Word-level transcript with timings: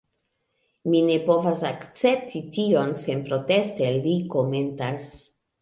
Mi 0.93 1.01
ne 1.09 1.17
povas 1.27 1.61
akcepti 1.69 2.43
tion 2.57 2.97
senproteste, 3.05 3.93
li 4.07 4.19
komentas. 4.37 5.09